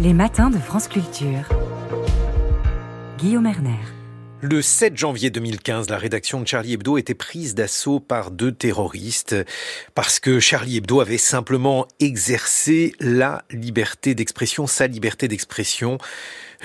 [0.00, 1.48] Les matins de France Culture.
[3.16, 3.78] Guillaume Erner.
[4.40, 9.36] Le 7 janvier 2015, la rédaction de Charlie Hebdo était prise d'assaut par deux terroristes
[9.94, 15.98] parce que Charlie Hebdo avait simplement exercé la liberté d'expression, sa liberté d'expression.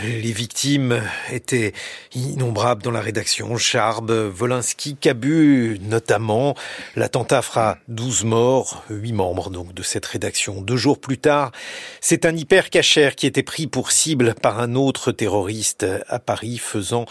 [0.01, 1.73] Les victimes étaient
[2.15, 3.57] innombrables dans la rédaction.
[3.57, 6.55] Charb, Volinsky, Cabu notamment.
[6.95, 10.61] L'attentat fera 12 morts, 8 membres donc de cette rédaction.
[10.61, 11.51] Deux jours plus tard,
[11.99, 16.59] c'est un hyper cachère qui était pris pour cible par un autre terroriste à Paris,
[16.59, 17.05] faisant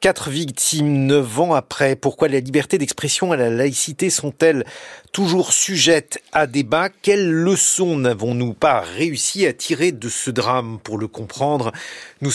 [0.00, 1.96] quatre victimes neuf ans après.
[1.96, 4.66] Pourquoi la liberté d'expression et la laïcité sont-elles
[5.12, 6.90] toujours sujettes à débat?
[6.90, 10.78] Quelles leçons n'avons-nous pas réussi à tirer de ce drame?
[10.84, 11.72] Pour le comprendre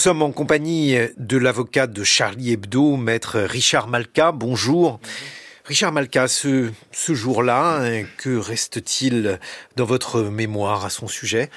[0.00, 4.32] sommes en compagnie de l'avocat de Charlie Hebdo, maître Richard Malka.
[4.32, 4.98] Bonjour.
[5.66, 7.82] Richard Malka, ce, ce jour-là,
[8.16, 9.38] que reste-t-il
[9.76, 11.50] dans votre mémoire à son sujet?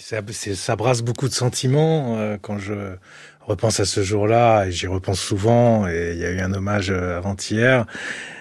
[0.00, 0.22] Ça,
[0.54, 2.96] ça, brasse beaucoup de sentiments euh, quand je
[3.42, 6.90] repense à ce jour-là, et j'y repense souvent, et il y a eu un hommage
[6.90, 7.84] euh, avant-hier.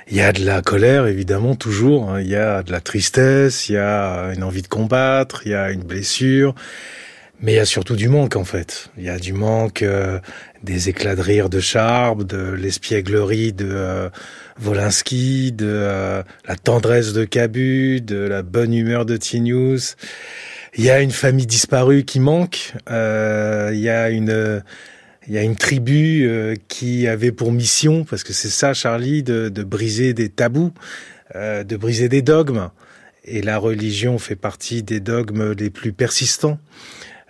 [0.07, 2.11] Il y a de la colère, évidemment, toujours.
[2.11, 2.21] Hein.
[2.21, 5.55] Il y a de la tristesse, il y a une envie de combattre, il y
[5.55, 6.53] a une blessure.
[7.41, 8.89] Mais il y a surtout du manque, en fait.
[8.97, 10.19] Il y a du manque euh,
[10.63, 14.09] des éclats de rire de Charb, de l'espièglerie de euh,
[14.57, 19.97] Volinsky, de la tendresse de Cabu, de la bonne humeur de Tinius.
[20.77, 22.73] Il y a une famille disparue qui manque.
[22.89, 24.61] Euh, il y a une
[25.27, 29.23] il y a une tribu euh, qui avait pour mission, parce que c'est ça, Charlie,
[29.23, 30.73] de, briser des tabous,
[31.35, 32.69] euh, de briser des dogmes.
[33.23, 36.59] Et la religion fait partie des dogmes les plus persistants.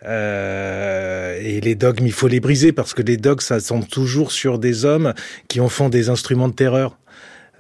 [0.06, 3.58] Euh, et les dogmes, il faut les briser parce que les dogmes, ça
[3.90, 5.14] toujours sur des hommes
[5.48, 6.98] qui en font des instruments de terreur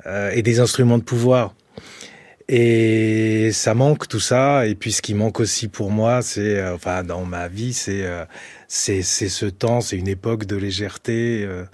[0.05, 1.55] euh, et des instruments de pouvoir.
[2.47, 4.67] Et ça manque tout ça.
[4.67, 8.03] Et puis ce qui manque aussi pour moi, c'est, euh, enfin, dans ma vie, c'est,
[8.03, 8.25] euh,
[8.67, 11.65] c'est, ce temps, c'est une époque de légèreté euh,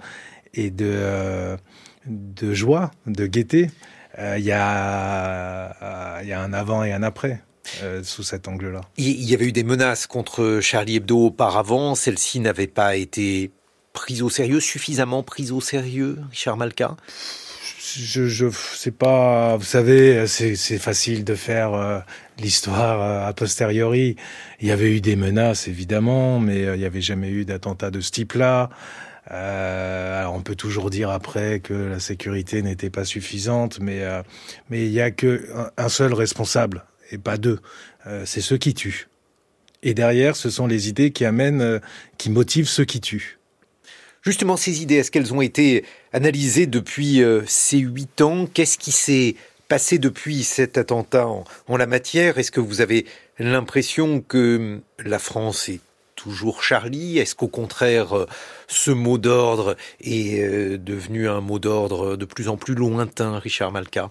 [0.54, 1.56] et de,
[2.06, 3.70] de joie, de gaieté.
[4.18, 7.42] Il y a, y a un avant et un après.
[8.02, 8.82] sous cet angle-là.
[8.98, 11.94] Il y avait eu des menaces contre Charlie Hebdo auparavant.
[11.94, 13.50] Celles-ci n'avaient pas été
[13.94, 16.96] prises au sérieux, suffisamment prises au sérieux, Richard Malka?
[17.96, 21.98] Je, je sais pas, vous savez, c'est facile de faire euh,
[22.38, 24.16] l'histoire euh, a posteriori.
[24.60, 27.90] Il y avait eu des menaces, évidemment, mais euh, il n'y avait jamais eu d'attentat
[27.90, 28.70] de ce type-là.
[29.26, 34.02] alors on peut toujours dire après que la sécurité n'était pas suffisante, mais
[34.68, 37.60] mais il y a que un seul responsable et pas deux.
[38.24, 39.08] c'est ceux qui tuent.
[39.84, 41.80] Et derrière, ce sont les idées qui amènent,
[42.18, 43.38] qui motivent ceux qui tuent.
[44.22, 48.46] Justement, ces idées, est-ce qu'elles ont été analysées depuis euh, ces huit ans.
[48.46, 49.36] Qu'est-ce qui s'est
[49.68, 52.38] passé depuis cet attentat en, la matière?
[52.38, 53.06] Est-ce que vous avez
[53.38, 55.80] l'impression que hum, la France est
[56.14, 57.18] toujours Charlie?
[57.18, 58.26] Est-ce qu'au contraire, euh,
[58.68, 63.72] ce mot d'ordre est euh, devenu un mot d'ordre de plus en plus lointain, Richard
[63.72, 64.10] Malka?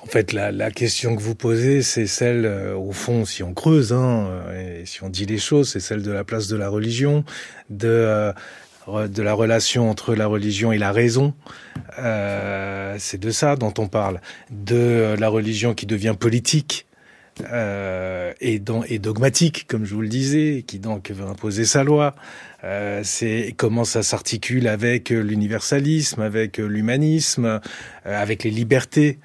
[0.00, 2.46] En fait, la, question que vous posez, c'est celle,
[2.76, 4.30] au fond, si on creuse, hein,
[4.84, 7.24] si on dit les choses, c'est celle de la place de la religion,
[7.70, 8.32] de,
[8.88, 11.34] de la relation entre la religion et la raison.
[11.96, 14.20] c'est de ça dont on parle.
[14.50, 16.86] De la religion qui devient politique.
[18.40, 22.14] et, dans, et dogmatique, comme je vous le disais, qui donc veut imposer sa loi.
[23.02, 27.60] c'est comment ça s'articule avec l'universalisme, avec l'humanisme,
[28.04, 29.18] avec les libertés.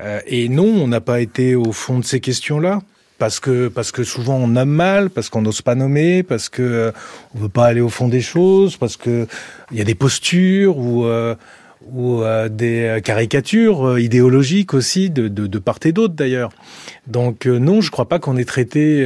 [0.00, 2.80] Euh, et non, on n'a pas été au fond de ces questions-là
[3.22, 6.60] parce que parce que souvent on a mal, parce qu'on n'ose pas nommer, parce que
[6.60, 6.90] euh,
[7.36, 9.28] on veut pas aller au fond des choses, parce que
[9.70, 11.36] il y a des postures ou euh,
[11.92, 16.50] ou des caricatures idéologiques aussi de, de, de part et d'autre d'ailleurs.
[17.06, 19.04] Donc non, je crois pas qu'on ait traité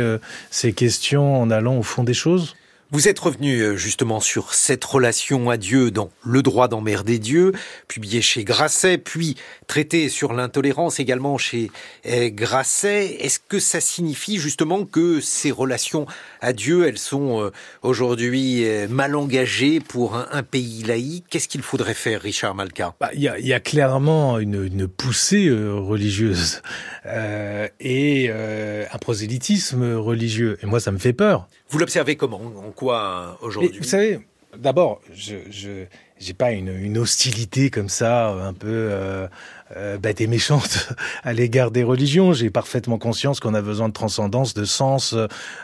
[0.50, 2.54] ces questions en allant au fond des choses.
[2.92, 7.50] Vous êtes revenu euh, justement sur cette relation à Dieu dans Le droit d'emmerder Dieu,
[7.88, 9.34] publié chez Grasset, puis
[9.66, 11.72] traité sur l'intolérance également chez
[12.06, 13.16] euh, Grasset.
[13.18, 16.06] Est-ce que ça signifie justement que ces relations
[16.40, 17.50] à Dieu, elles sont euh,
[17.82, 21.24] aujourd'hui mal engagées pour un, pays laïque?
[21.28, 22.94] Qu'est-ce qu'il faudrait faire, Richard Malka?
[23.00, 26.62] Bah, Il y, a, clairement une, une poussée religieuse
[27.06, 30.56] euh, et un prosélytisme religieux.
[30.62, 31.48] Et moi, ça me fait peur.
[31.68, 32.40] Vous l'observez comment?
[32.40, 33.78] En quoi aujourd'hui?
[33.78, 34.20] Vous savez,
[34.56, 35.86] d'abord, je, je
[36.18, 39.28] j'ai pas une, une, hostilité comme ça, un peu euh,
[39.76, 40.88] euh, bête et méchante
[41.24, 42.32] à l'égard des religions.
[42.32, 45.14] J'ai parfaitement conscience qu'on a besoin de transcendance, de sens,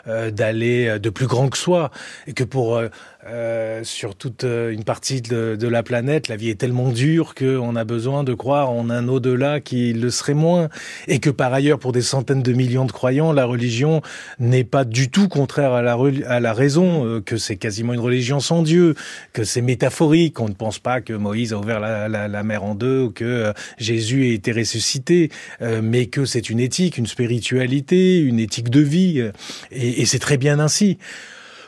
[0.07, 1.89] euh, d'aller de plus grand que soi,
[2.27, 2.79] et que pour
[3.25, 7.75] euh, sur toute euh, une partie de, la planète, la vie est tellement dure qu'on
[7.77, 10.67] a besoin de croire en un au-delà qui le serait moins,
[11.07, 14.01] et que par ailleurs, pour des centaines de millions de croyants, la religion
[14.39, 18.61] n'est pas du tout contraire à la, raison, euh, que c'est quasiment une religion sans
[18.61, 18.95] Dieu,
[19.31, 23.03] que c'est métaphorique, on ne pense pas que Moïse a ouvert la, mer en deux,
[23.03, 25.29] ou que Jésus a été ressuscité,
[25.61, 29.31] mais que c'est une éthique, une spiritualité, une éthique de vie,
[29.71, 30.97] et c'est très bien ainsi.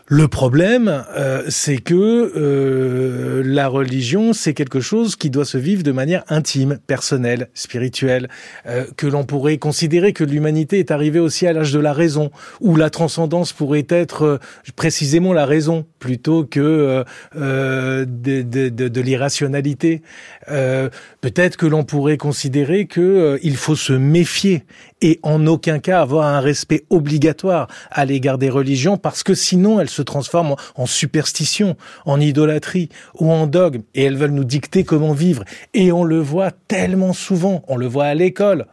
[0.07, 1.95] Le problème, euh, c'est que
[2.35, 8.29] euh, la religion, c'est quelque chose qui doit se vivre de manière intime, personnelle, spirituelle,
[8.67, 12.29] euh, que l'on pourrait considérer que l'humanité est arrivée aussi à l'âge de la raison,
[12.61, 14.39] où la transcendance pourrait être
[14.75, 17.03] précisément la raison plutôt que
[17.33, 20.03] de, de, de, de l'irrationalité.
[20.47, 24.65] Peut-être que l'on pourrait considérer que il faut se méfier
[25.05, 29.79] et en aucun cas avoir un respect obligatoire à l'égard des religions parce que sinon
[29.79, 34.83] elles se transforment en superstition, en idolâtrie ou en dogme et elles veulent nous dicter
[34.83, 35.43] comment vivre.
[35.75, 38.65] Et on le voit tellement souvent, on le voit à l'école.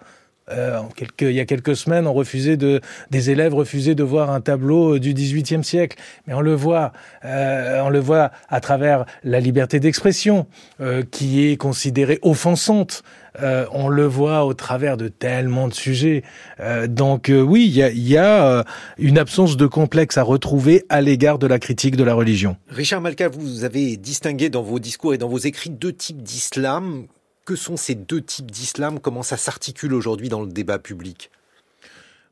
[0.50, 0.80] Euh,
[1.20, 2.80] il y a quelques semaines, on refusait de,
[3.10, 5.98] des élèves refusaient de voir un tableau du XVIIIe siècle.
[6.26, 6.92] Mais on le voit,
[7.24, 10.46] euh, on le voit à travers la liberté d'expression,
[10.80, 13.02] euh, qui est considérée offensante.
[13.40, 16.22] Euh, on le voit au travers de tellement de sujets.
[16.60, 18.64] Euh, donc euh, oui, il y a, y a
[18.98, 22.56] une absence de complexe à retrouver à l'égard de la critique de la religion.
[22.68, 27.06] Richard Malka, vous avez distingué dans vos discours et dans vos écrits deux types d'islam
[27.44, 29.00] que sont ces deux types d'islam?
[29.00, 31.30] Comment ça s'articule aujourd'hui dans le débat public?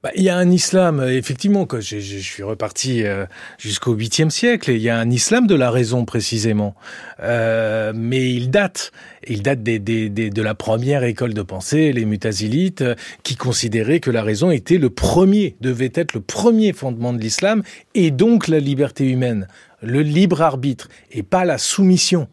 [0.03, 3.27] Bah, il y a un islam, effectivement, que je, je, suis reparti euh,
[3.59, 6.75] jusqu'au 8e siècle, et il y a un islam de la raison précisément.
[7.23, 8.93] Euh, mais il date,
[9.29, 12.83] il date des, des, des, de la première école de pensée, les mutazilites,
[13.25, 17.63] qui considéraient que la raison était le premier, devait être le premier fondement de l'islam,
[17.95, 19.49] et donc la liberté humaine,
[19.83, 22.27] le libre arbitre, et pas la soumission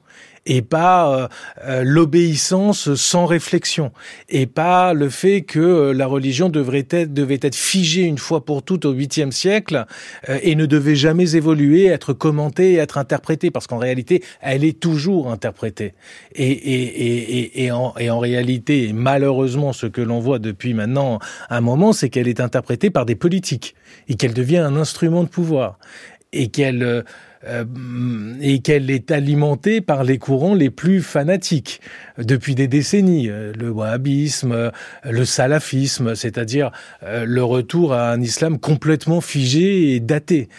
[0.47, 1.27] et pas euh,
[1.65, 3.91] euh, l'obéissance sans réflexion
[4.29, 8.45] et pas le fait que euh, la religion devrait être devait être figée une fois
[8.45, 9.85] pour toutes au 8e siècle
[10.27, 15.31] et ne devait jamais évoluer, être commentée, être interprétée parce qu'en réalité, elle est toujours
[15.31, 15.93] interprétée.
[16.33, 21.19] Et, et, et, et, en, et en réalité, malheureusement, ce que l'on voit depuis maintenant
[21.49, 23.75] un moment, c'est qu'elle est interprétée par des politiques
[24.07, 25.77] et qu'elle devient un instrument de pouvoir
[26.33, 27.03] et qu'elle
[27.45, 27.65] euh,
[28.41, 31.81] et qu'elle est alimentée par les courants les plus fanatiques
[32.17, 33.29] depuis des décennies.
[33.29, 34.71] Euh, le wahhabisme, euh,
[35.03, 36.71] le salafisme, c'est-à-dire
[37.03, 40.49] le retour à un islam complètement figé et daté.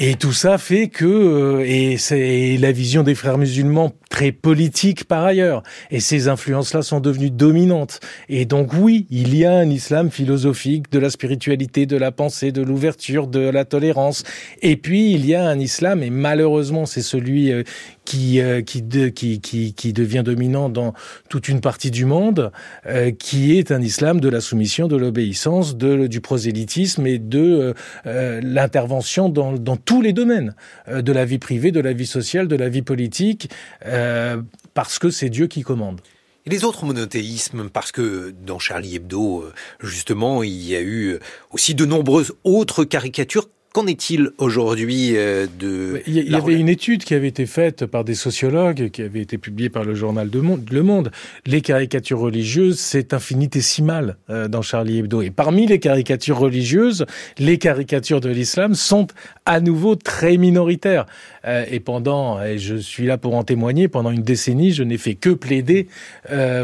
[0.00, 5.24] Et tout ça fait que, et c'est la vision des frères musulmans très politique par
[5.24, 5.64] ailleurs.
[5.90, 7.98] Et ces influences-là sont devenues dominantes.
[8.28, 12.52] Et donc oui, il y a un islam philosophique de la spiritualité, de la pensée,
[12.52, 14.22] de l'ouverture, de la tolérance.
[14.62, 17.64] Et puis il y a un islam, et malheureusement c'est celui euh,
[18.08, 18.82] qui, euh, qui,
[19.12, 20.94] qui, qui, devient dominant dans
[21.28, 22.52] toute une partie du monde,
[22.86, 27.74] euh, qui est un islam de la soumission, de l'obéissance, de, du prosélytisme et de
[28.04, 30.54] l'intervention dans, dans tous les domaines
[30.90, 33.50] de la vie privée, de la vie sociale, de la vie politique.
[33.86, 34.40] Euh,
[34.74, 36.00] parce que c'est Dieu qui commande.
[36.46, 41.18] Et les autres monothéismes, parce que dans Charlie Hebdo, euh, justement, il y a eu
[41.50, 46.02] aussi de nombreuses autres caricatures Qu'en est-il aujourd'hui euh, de...
[46.08, 49.38] Il y, avait une étude qui avait été faite par des sociologues, qui avait été
[49.38, 51.12] publiée par le journal de Monde, Le Monde.
[51.46, 55.22] Les caricatures religieuses, c'est infinitésimal euh, dans Charlie Hebdo.
[55.22, 57.06] Et parmi les caricatures religieuses,
[57.38, 59.06] les caricatures de l'islam sont
[59.46, 61.06] à nouveau très minoritaires.
[61.48, 64.98] Euh, et pendant, et je suis là pour en témoigner, pendant une décennie, je n'ai
[64.98, 65.88] fait que plaider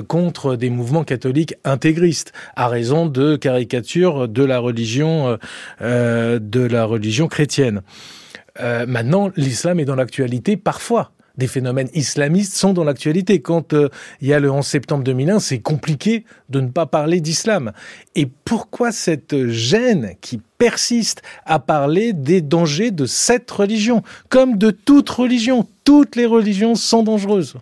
[0.08, 5.38] contre des mouvements catholiques intégristes, à raison de caricatures de la religion,
[5.80, 7.82] de la religion chrétienne.
[8.60, 11.12] Euh, maintenant, l'islam est dans l'actualité parfois.
[11.36, 13.40] Des phénomènes islamistes sont dans l'actualité.
[13.40, 13.88] Quand euh,
[14.20, 17.72] il y a le 11 septembre 2001, c'est compliqué de ne pas parler d'islam.
[18.14, 24.70] Et pourquoi cette gêne qui persiste à parler des dangers de cette religion Comme de
[24.70, 27.56] toute religion, toutes les religions sont dangereuses.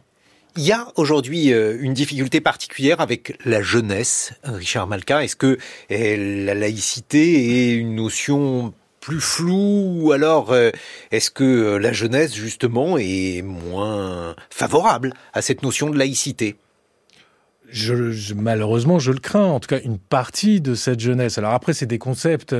[0.59, 5.25] Il y a aujourd'hui euh, une difficulté particulière avec la jeunesse, Richard Malka.
[5.25, 5.57] Est-ce que
[5.88, 10.71] la laïcité est une notion plus flou ou alors euh,
[11.11, 16.57] est-ce que euh, la jeunesse justement est moins favorable à cette notion de laïcité?
[17.69, 19.47] Je, malheureusement, je le crains.
[19.47, 21.39] En tout cas, une partie de cette jeunesse.
[21.39, 22.55] Alors après, c'est des concepts.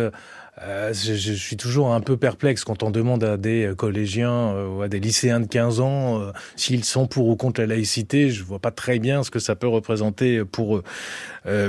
[0.61, 4.69] Euh, je, je, suis toujours un peu perplexe quand on demande à des collégiens euh,
[4.69, 8.31] ou à des lycéens de 15 ans euh, s'ils sont pour ou contre la laïcité.
[8.31, 10.85] Je vois pas très bien ce que ça peut représenter pour eux.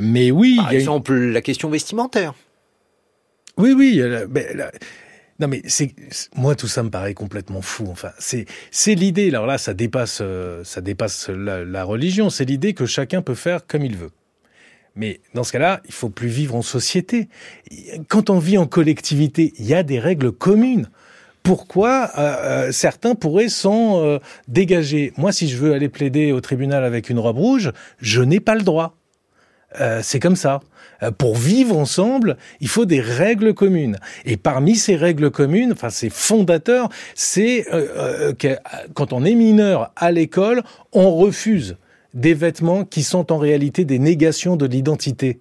[0.02, 2.34] Mais oui, par exemple, la question vestimentaire.
[3.58, 4.02] Oui, oui.
[4.30, 4.72] Ben,
[5.40, 5.94] non mais c'est
[6.36, 7.88] moi tout ça me paraît complètement fou.
[7.90, 9.30] Enfin c'est c'est l'idée.
[9.30, 12.30] Alors là ça dépasse euh, ça dépasse la, religion.
[12.30, 14.12] C'est l'idée que chacun peut faire comme il veut.
[14.96, 17.28] Mais dans ce cas-là, il faut plus vivre en société.
[18.10, 20.88] Quand on vit en collectivité, il y a des règles communes.
[21.42, 25.12] Pourquoi euh, euh certains pourraient s'en dégager?
[25.18, 28.54] Moi, si je veux aller plaider au tribunal avec une robe rouge, je n'ai pas
[28.54, 28.96] le droit.
[29.80, 30.62] Euh, c'est comme ça.
[31.02, 33.98] Euh, pour vivre ensemble, il faut des règles communes.
[34.26, 38.58] Et parmi ces règles communes, enfin ces fondateurs, c'est euh, que
[38.94, 41.78] quand on est mineur à l'école, on refuse
[42.14, 45.40] des vêtements qui sont en réalité des négations de l'identité.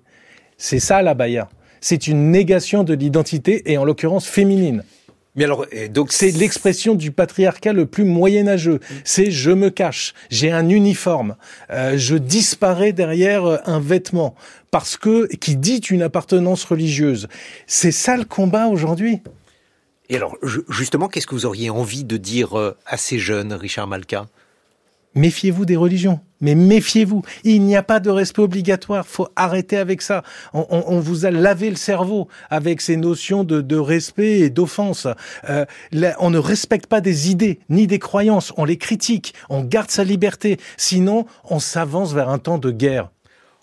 [0.57, 1.49] C'est ça la baya.
[1.81, 4.85] C'est une négation de l'identité et en l'occurrence féminine.
[5.35, 8.81] Mais alors, donc c'est l'expression du patriarcat le plus moyenâgeux.
[9.05, 11.37] C'est je me cache, j'ai un uniforme,
[11.71, 14.35] euh, je disparais derrière euh, un vêtement
[14.71, 17.29] parce que qui dit une appartenance religieuse.
[17.67, 19.23] C'est ça le combat aujourd'hui?
[20.11, 20.37] Et alors,
[20.69, 24.27] justement, qu'est-ce que vous auriez envie de dire euh, à ces jeunes, Richard Malka?
[25.15, 27.23] Méfiez-vous des religions, mais méfiez-vous.
[27.45, 29.07] Il n'y a pas de respect obligatoire.
[29.07, 30.23] Faut arrêter avec ça.
[30.55, 35.07] On, vous a lavé le cerveau avec ces notions de, respect et d'offense.
[35.51, 35.67] Euh,
[36.19, 38.53] on ne respecte pas des idées ni des croyances.
[38.57, 39.35] On les critique.
[39.51, 40.59] On garde sa liberté.
[40.77, 43.11] Sinon, on s'avance vers un temps de guerre.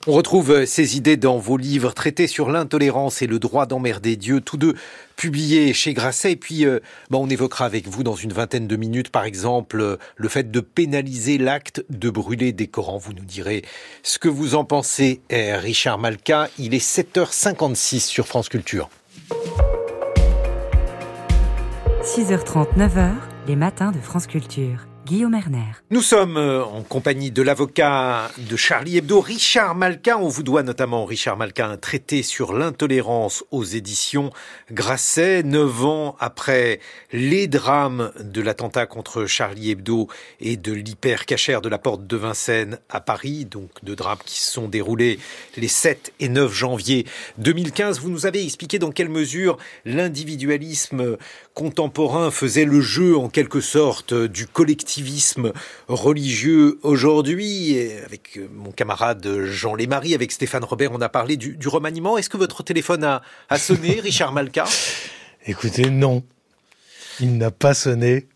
[0.08, 4.16] On retrouve euh, ces idées dans vos livres traités sur l'intolérance et le droit d'emmerder
[4.16, 4.76] Dieu, tous deux
[5.18, 6.32] publiés chez Grasset.
[6.32, 6.80] Et puis, euh,
[7.12, 10.62] on évoquera avec vous dans une vingtaine de minutes, par exemple, euh, le fait de
[10.62, 12.98] pénaliser l'acte de brûler des Corans.
[12.98, 13.66] Vous nous direz
[14.02, 16.50] ce que vous en pensez, Richard Malka.
[16.58, 18.90] Il est 7h56 sur France Culture.
[22.04, 23.12] 6h30, 9h,
[23.48, 24.89] les matins de France Culture.
[25.10, 25.74] Guillaume Erner.
[25.90, 30.20] Nous sommes euh, en compagnie de l'avocat de Charlie Hebdo, Richard Malka.
[30.20, 34.30] On vous doit notamment, Richard Malka, un traité sur l'intolérance aux éditions
[34.72, 35.42] Grasset.
[35.42, 36.80] Neuf ans après
[37.12, 40.10] les drames de l'attentat contre Charlie Hebdo
[40.42, 44.52] et de l'hyper-cachère de la porte de Vincennes à Paris, donc deux drames qui se
[44.52, 45.18] sont déroulés
[45.58, 47.08] les 7 et 9 janvier
[47.40, 48.00] 2015.
[48.00, 51.18] Vous nous avez expliqué dans quelle mesure l'individualisme
[51.56, 54.46] contemporain faisait le jeu en quelque sorte du
[55.00, 55.54] collectivisme
[55.88, 57.78] religieux aujourd'hui.
[58.06, 62.18] Avec euh, mon camarade Jean Lémarie, avec Stéphane Robert, on a parlé du, remaniement.
[62.18, 64.66] Est-ce que votre téléphone a, a sonné, Richard Malka?
[65.46, 66.24] Écoutez, non.
[67.22, 68.28] Il n'a pas sonné.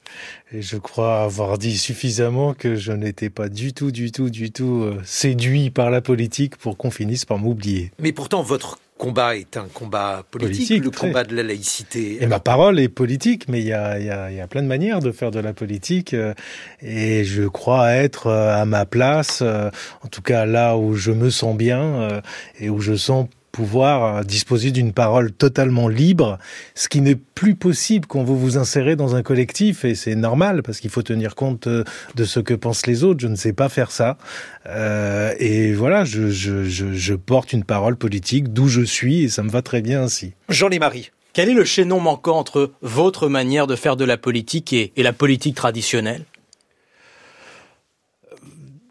[0.53, 4.51] Et je crois avoir dit suffisamment que je n'étais pas du tout, du tout, du
[4.51, 7.91] tout euh, séduit par la politique pour qu'on finisse par m'oublier.
[7.99, 12.23] Mais pourtant, votre combat est un combat politique, le combat de la laïcité.
[12.23, 14.67] Et ma parole est politique, mais il y a, y, a, y a, plein de
[14.67, 16.13] manières de faire de la politique.
[16.13, 16.33] Euh,
[16.81, 19.69] et je crois être euh, à ma place, euh,
[20.05, 22.21] en tout cas là où je me sens bien
[22.59, 26.39] et où je sens pouvoir euh, disposer d'une parole totalement libre,
[26.75, 30.63] ce qui n'est plus possible quand vous vous insérez dans un collectif, et c'est normal,
[30.63, 33.21] parce qu'il faut tenir compte euh, de ce que pensent les autres.
[33.21, 34.17] Je ne sais pas faire ça.
[34.65, 39.29] Euh, et voilà, je, je, je, je, porte une parole politique d'où je suis, et
[39.29, 40.33] ça me va très bien ainsi.
[40.49, 41.11] Jean Marie.
[41.33, 45.03] Quel est le chaînon manquant entre votre manière de faire de la politique et, et
[45.03, 46.25] la politique traditionnelle?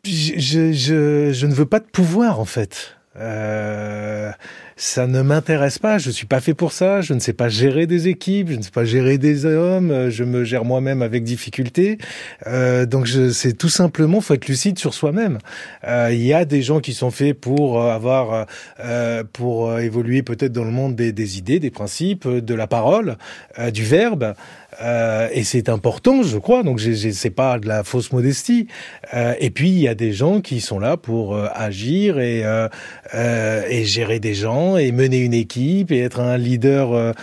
[0.05, 2.97] Je, je, je ne veux pas de pouvoir, en fait.
[3.19, 4.31] Euh,
[4.77, 7.87] ça ne m'intéresse pas, je suis pas fait pour ça, je ne sais pas gérer
[7.87, 11.99] des équipes, je ne sais pas gérer des hommes, je me gère moi-même avec difficulté.
[12.47, 15.39] Euh, donc c'est tout simplement, faut être lucide sur soi-même.
[15.87, 18.47] Euh, il y a des gens qui sont faits pour avoir,
[18.81, 23.17] euh, pour évoluer peut-être dans le monde des, idées, des principes, de la parole,
[23.59, 24.35] euh, du verbe.
[24.81, 26.63] Euh, et c'est important, je crois.
[26.63, 28.69] Donc, c'est pas de la fausse modestie.
[29.15, 32.45] Euh, et puis, il y a des gens qui sont là pour euh, agir et,
[32.45, 32.69] euh,
[33.15, 37.15] euh, et gérer des gens et mener une équipe et être un leader,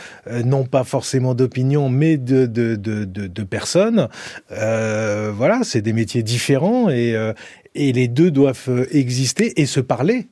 [0.46, 4.08] non pas forcément d'opinion, mais de, de, de, de, de personnes.
[4.50, 7.16] voilà, c'est des métiers différents et,
[7.76, 10.28] et les deux doivent exister et se parler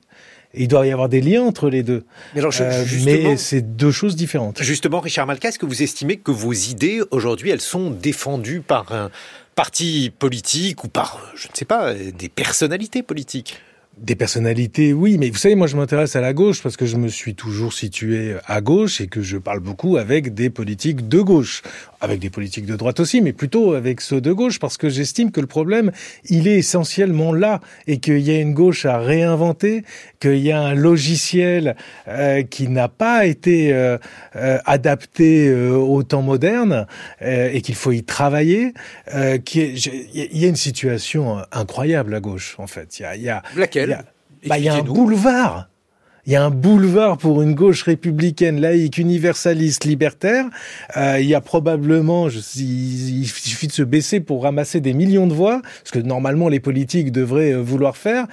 [0.57, 2.03] il doit y avoir des liens entre les deux.
[2.35, 4.61] Mais, euh, c'est deux choses différentes.
[4.61, 8.91] Justement, Richard Malka, est-ce que vous estimez que vos idées, aujourd'hui, elles sont défendues par
[8.91, 9.09] un
[9.55, 13.59] parti politique ou par, je ne sais pas, des personnalités politiques?
[13.97, 16.97] Des personnalités, oui, mais vous savez, moi je m'intéresse à la gauche parce que je
[16.97, 21.19] me suis toujours situé à gauche et que je parle beaucoup avec des politiques de
[21.19, 21.63] gauche.
[22.01, 25.31] Avec des politiques de droite aussi, mais plutôt avec ceux de gauche, parce que j'estime
[25.31, 25.91] que le problème,
[26.25, 29.83] il est essentiellement là, et qu'il y a une gauche à réinventer,
[30.19, 31.75] qu'il y a un logiciel
[32.07, 33.97] euh, qui n'a pas été euh,
[34.35, 36.87] euh, adapté au temps moderne,
[37.21, 38.73] et qu'il faut y travailler.
[39.45, 39.73] qui
[40.13, 42.99] il y a une situation incroyable à gauche, en fait.
[42.99, 44.05] Il y a, il y a, Laquelle?
[44.45, 45.67] bah, il y a un boulevard
[46.27, 50.45] il y a un boulevard pour une gauche républicaine, laïque, universaliste, libertaire.
[50.97, 54.93] Euh, il y a probablement, je, il, il, suffit de se baisser pour ramasser des
[54.93, 58.27] millions de voix, ce que normalement les politiques devraient euh, vouloir faire,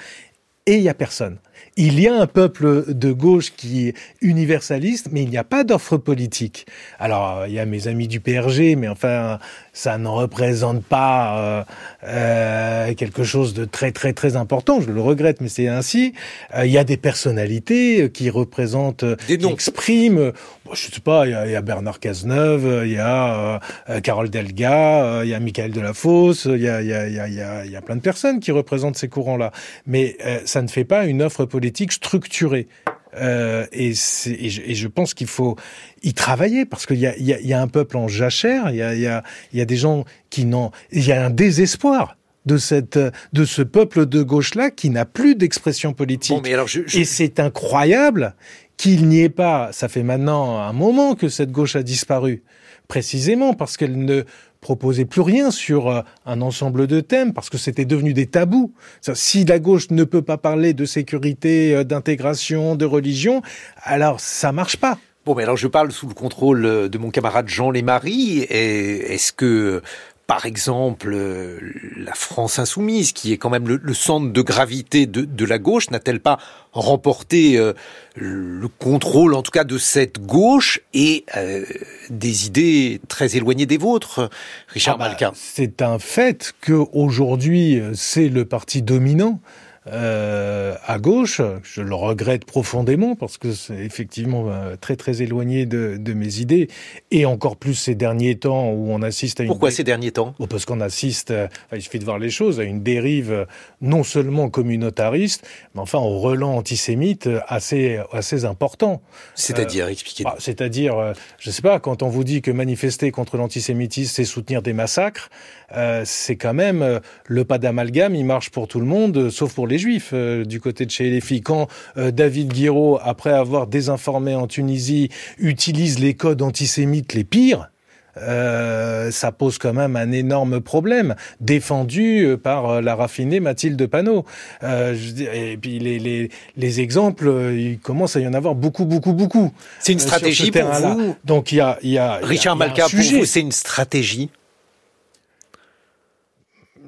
[0.67, 1.39] et il y a personne.
[1.77, 5.65] Il y a un peuple de gauche qui est universaliste, mais il n'y a pas
[5.65, 6.67] d'offre politique.
[7.01, 9.41] Alors, il y a mes amis du PRG, mais enfin,
[9.73, 11.65] ça ne représente pas euh,
[12.05, 14.81] euh, quelque chose de très très très important.
[14.81, 16.15] Je le regrette, mais c'est ainsi.
[16.55, 20.33] Euh, il y a des personnalités qui représentent, des qui expriment.
[20.65, 21.27] Bon, je sais pas.
[21.27, 25.31] Il y a, il y a Bernard Cazeneuve, il y a euh, Carole Delga, il
[25.31, 27.77] y a Michael Delafosse, il y a il y a il y a, il y
[27.77, 29.51] a plein de personnes qui représentent ces courants-là.
[29.87, 31.54] Mais ça ne fait pas une offre politique
[31.91, 32.69] structurée.
[33.17, 35.57] Euh, et, et, je, et, je, pense qu'il faut
[36.03, 38.77] y travailler parce qu'il y a, y, a, y a, un peuple en jachère, il
[38.77, 40.73] y a, y a, y a des gens qui n'ont...
[40.91, 42.99] Il y a un désespoir de cette
[43.33, 46.37] de ce peuple de gauche là qui n'a plus d'expression politique.
[46.37, 46.99] Bon, mais alors je, je...
[46.99, 48.35] Et c'est incroyable
[48.77, 49.71] qu'il n'y ait pas.
[49.73, 52.43] Ça fait maintenant un moment que cette gauche a disparu,
[52.89, 54.25] précisément parce qu'elle ne
[54.65, 58.73] proposait plus rien sur euh, un ensemble de thèmes parce que c'était devenu des tabous.
[59.03, 63.43] Si la gauche ne peut pas parler de sécurité, euh, d'intégration, de religion,
[63.83, 64.99] alors ça marche pas.
[65.27, 68.41] Bon, mais alors je parle sous le contrôle euh, de mon camarade Jean Lémarie.
[68.49, 69.83] Est-ce que
[70.27, 71.59] par exemple, euh,
[71.97, 75.59] la France insoumise, qui est quand même le, le centre de gravité de, de la
[75.59, 76.39] gauche, n'a-t-elle pas
[76.73, 77.75] remporté euh,
[78.17, 81.65] le contrôle, en tout cas, de cette gauche et euh,
[82.09, 84.31] des idées très éloignées des vôtres,
[84.69, 85.33] Richard ah bah, Malkin?
[85.35, 89.41] C'est un fait que aujourd'hui, c'est le parti dominant
[89.87, 91.41] euh, à gauche.
[91.63, 96.39] Je le regrette profondément parce que c'est effectivement euh, très très éloigné de, de, mes
[96.39, 96.69] idées.
[97.11, 100.35] Et encore plus ces derniers temps où on assiste à une pourquoi ces derniers temps?
[100.39, 103.33] Oh, parce qu'on assiste euh, enfin, il suffit de voir les choses à une dérive
[103.33, 103.45] euh,
[103.81, 109.03] non seulement communautariste mais enfin au relan antisémite assez assez important.
[109.35, 113.37] C'est-à-dire euh, expliquez bah, c'est-à-dire je sais pas quand on vous dit que manifester contre
[113.37, 115.29] l'antisémitisme c'est soutenir des massacres
[115.77, 119.67] euh, c'est quand même le pas d'amalgame il marche pour tout le monde sauf pour
[119.67, 121.43] les juifs euh, du côté de chez les filles.
[121.43, 127.71] Quand euh, David Guiraud, après avoir désinformé en Tunisie, utilise les codes antisémites les pires,
[128.17, 133.87] euh, ça pose quand même un énorme problème, défendu euh, par euh, la raffinée Mathilde
[133.89, 134.25] Panot.
[134.63, 134.95] Euh,
[135.33, 139.53] et puis les, les, les exemples, il commence à y en avoir beaucoup, beaucoup, beaucoup.
[139.81, 143.25] C'est une stratégie pour vous Donc il y a, y a Richard Malka, pour vous,
[143.25, 144.31] c'est une stratégie?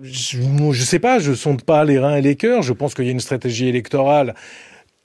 [0.03, 0.39] Je,
[0.73, 2.63] je sais pas, je sonde pas les reins et les cœurs.
[2.63, 4.35] Je pense qu'il y a une stratégie électorale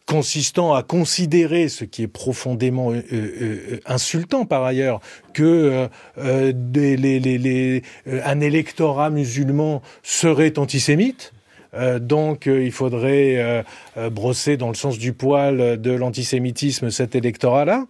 [0.06, 5.00] consistant à considérer ce qui est profondément euh, euh, insultant par ailleurs
[5.34, 7.84] que euh, euh des, les, les, les,
[8.26, 11.32] un électorat musulman serait antisémite
[11.74, 13.64] Euh, donc euh, il faudrait euh,
[13.98, 17.86] euh, brosser dans le sens du poil de l'antisémitisme cet électorat-là.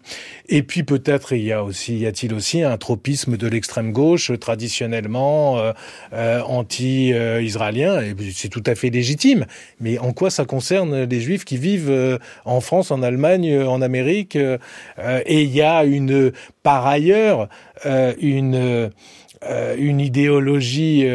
[0.49, 4.31] Et puis peut-être il y a aussi y a-t-il aussi un tropisme de l'extrême gauche
[4.39, 5.59] traditionnellement
[6.11, 9.45] anti-israélien et c'est tout à fait légitime.
[9.79, 14.35] Mais en quoi ça concerne les juifs qui vivent en France, en Allemagne, en Amérique
[14.35, 16.31] Et il y a une
[16.63, 17.49] par ailleurs
[17.85, 18.91] une
[19.77, 21.07] une idéologie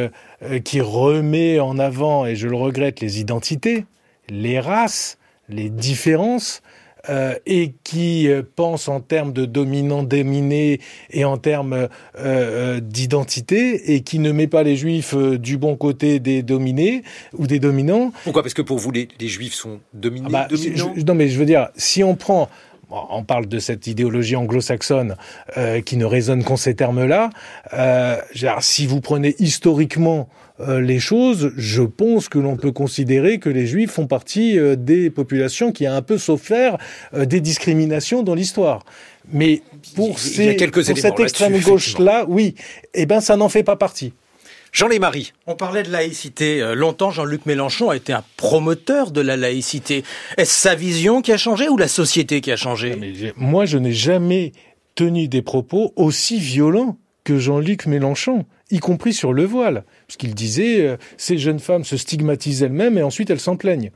[0.65, 3.87] qui remet en avant, et je le regrette, les identités,
[4.29, 5.19] les races,
[5.49, 6.63] les différences,
[7.09, 12.81] euh, et qui euh, pense en termes de dominant dominé et en termes euh, euh,
[12.81, 17.47] d'identité et qui ne met pas les juifs euh, du bon côté des dominés ou
[17.47, 18.13] des dominants.
[18.25, 18.43] Pourquoi?
[18.43, 21.39] Parce que pour vous les, les juifs sont dominés, ah bah, je, Non mais je
[21.39, 22.49] veux dire si on prend
[22.91, 25.17] on parle de cette idéologie anglo-saxonne
[25.57, 27.31] euh, qui ne résonne qu'en ces termes-là.
[27.73, 28.17] Euh,
[28.61, 30.29] si vous prenez historiquement
[30.61, 34.75] euh, les choses, je pense que l'on peut considérer que les juifs font partie euh,
[34.75, 36.79] des populations qui a un peu souffert
[37.13, 38.85] euh, des discriminations dans l'histoire.
[39.33, 39.63] Mais
[39.95, 42.55] pour, ces, pour cette extrême gauche-là, oui,
[42.95, 44.13] eh ben ça n'en fait pas partie.
[44.77, 45.33] Jean Lémarie.
[45.47, 46.61] On parlait de laïcité.
[46.61, 50.05] Euh, longtemps, Jean-Luc Mélenchon a été un promoteur de la laïcité.
[50.37, 52.95] Est-ce sa vision qui a changé ou la société qui a changé?
[52.95, 54.53] Mais Moi, je n'ai jamais
[54.95, 60.83] tenu des propos aussi violents que Jean-Luc Mélenchon, y compris sur le voile, puisqu'il disait
[60.83, 63.93] euh, ces jeunes femmes se stigmatisent elles-mêmes et ensuite elles s'en plaignent.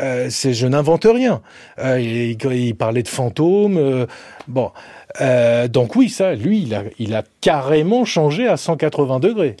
[0.00, 1.42] Euh, c'est je n'invente rien.
[1.78, 3.76] Euh, il, il, parlait de fantômes.
[3.76, 4.06] Euh,
[4.48, 4.70] bon,
[5.20, 9.56] euh, donc oui, ça, lui, il a, il a carrément changé à 180 degrés.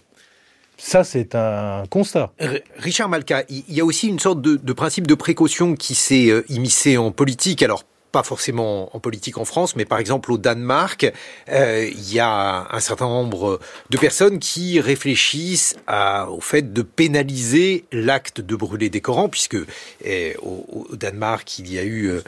[0.76, 2.32] Ça, c'est un constat.
[2.78, 6.44] Richard Malka, il y a aussi une sorte de, principe de précaution qui s'est euh,
[6.48, 7.62] immiscé en politique.
[7.62, 11.10] Alors, pas forcément en politique en France, mais par exemple au Danemark,
[11.48, 13.58] euh, il y a un certain nombre
[13.90, 19.56] de personnes qui réfléchissent à, au fait de pénaliser l'acte de brûler des Corans, puisque
[20.04, 22.22] eh, au, au, Danemark, il y a eu euh,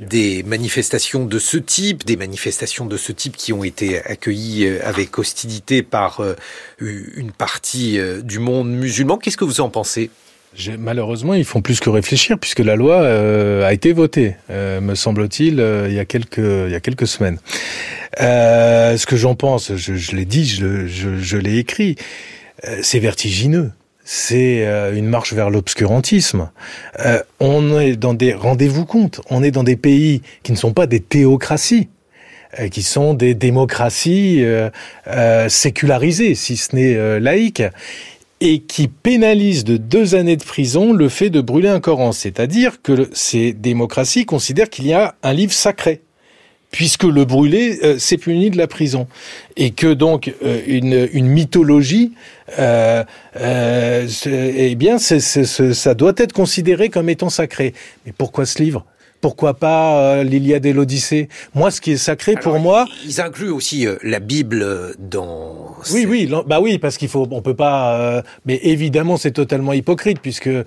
[0.00, 4.80] des manifestations de ce type, des manifestations de ce type qui ont été accueillies euh,
[4.84, 6.34] avec hostilité par euh,
[6.78, 9.18] une partie du monde musulman.
[9.18, 10.10] Qu'est-ce que vous en pensez?
[10.78, 14.94] Malheureusement, ils font plus que réfléchir puisque la loi euh, a été votée, euh, me
[14.94, 17.38] semble-t-il, euh, il y a quelques il y a quelques semaines.
[18.20, 21.96] Euh, ce que j'en pense, je, je l'ai dit, je, je, je l'ai écrit,
[22.82, 23.70] c'est vertigineux.
[24.02, 26.50] C'est une marche vers l'obscurantisme.
[27.38, 29.20] on est dans des rendez-vous compte.
[29.30, 31.88] On est dans des pays qui ne sont pas des théocraties
[32.70, 37.62] qui sont des démocraties euh, sécularisées, si ce n'est euh, laïques
[38.40, 42.12] et qui pénalise de deux années de prison le fait de brûler un Coran.
[42.12, 46.02] C'est-à-dire que ces démocraties considèrent qu'il y a un livre sacré
[46.70, 49.08] puisque le brûler, euh, c'est puni de la prison.
[49.56, 52.12] Et que donc euh, une, mythologie,
[52.58, 53.04] euh,
[53.36, 57.74] eh bien, ça doit être considéré comme étant sacré.
[58.06, 58.84] Mais pourquoi ce livre?
[59.20, 61.28] Pourquoi pas euh, l'Iliade et l'Odyssée?
[61.54, 65.76] Moi, ce qui est sacré Alors, pour moi, ils incluent aussi euh, la Bible dans.
[65.92, 67.98] Oui, oui, bah oui, parce qu'il faut, on peut pas.
[67.98, 70.64] Euh, mais évidemment, c'est totalement hypocrite puisque euh,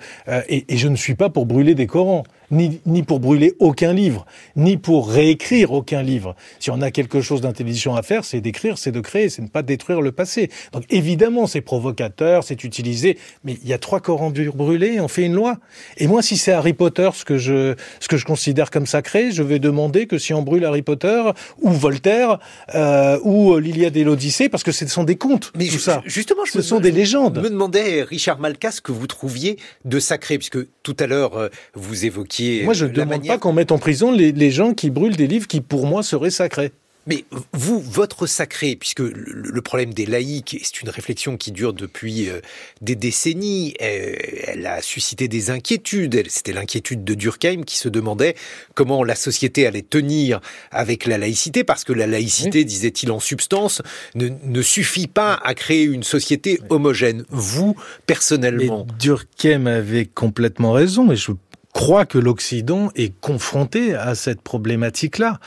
[0.48, 3.92] et, et, je ne suis pas pour brûler des Corans ni, ni pour brûler aucun
[3.92, 4.26] livre,
[4.56, 6.34] ni pour réécrire aucun livre.
[6.60, 9.48] Si on a quelque chose d'intelligent à faire, c'est d'écrire, c'est de créer, c'est ne
[9.48, 10.50] pas détruire le passé.
[10.72, 15.22] Donc évidemment, c'est provocateur, c'est utilisé, mais il y a trois Corans brûlés, on fait
[15.22, 15.58] une loi.
[15.96, 19.30] Et moi, si c'est Harry Potter, ce que je, ce que je considère comme sacré,
[19.30, 21.22] je vais demander que si on brûle Harry Potter
[21.60, 22.38] ou Voltaire
[22.74, 26.02] euh, ou l'Iliade et l'Odyssée, parce que ce sont des contes, mais tout je, ça.
[26.04, 27.36] Justement, je ce me, sont des légendes.
[27.36, 31.36] Je me demandais, Richard Malkas, ce que vous trouviez de sacré, puisque tout à l'heure
[31.36, 32.43] euh, vous évoquiez.
[32.64, 33.34] Moi, je ne demande manière...
[33.34, 36.02] pas qu'on mette en prison les, les, gens qui brûlent des livres qui, pour moi,
[36.02, 36.72] seraient sacrés.
[37.06, 42.30] Mais vous, votre sacré, puisque le, problème des laïcs, c'est une réflexion qui dure depuis
[42.30, 42.40] euh,
[42.80, 46.22] des décennies, elle, elle, a suscité des inquiétudes.
[46.28, 48.34] C'était l'inquiétude de Durkheim qui se demandait
[48.74, 52.64] comment la société allait tenir avec la laïcité, parce que la laïcité, oui.
[52.64, 53.82] disait-il en substance,
[54.14, 57.24] ne, ne, suffit pas à créer une société homogène.
[57.28, 57.76] Vous,
[58.06, 58.86] personnellement.
[58.88, 61.32] Mais Durkheim avait complètement raison, et je
[61.74, 65.40] crois que l'Occident est confronté à cette problématique-là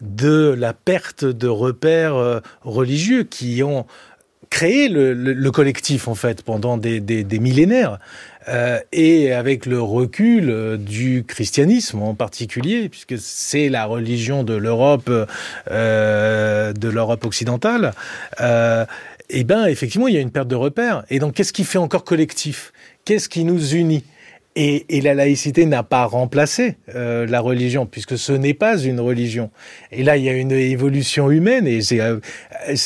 [0.00, 3.86] de la perte de repères euh, religieux qui ont
[4.50, 7.98] créé le, le, le, collectif en fait pendant des, millénaires
[8.48, 14.54] euh, et avec le recul euh, du christianisme en particulier puisque c'est la religion de
[14.54, 17.92] l'Europe de l'Europe occidentale
[19.30, 21.04] eh ben effectivement il y a une perte de repères.
[21.10, 22.72] Et donc qu'est-ce qui fait encore collectif?
[23.04, 24.04] Qu'est-ce qui nous unit?
[24.56, 29.00] Et, et, la laïcité n'a pas remplacé euh, la religion, puisque ce n'est pas une
[29.00, 29.50] religion.
[29.90, 32.20] Et là, il y a une évolution humaine, et c'est euh,